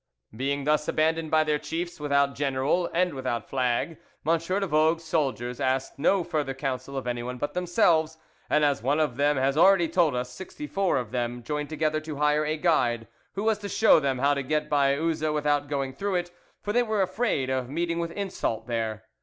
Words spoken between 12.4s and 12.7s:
a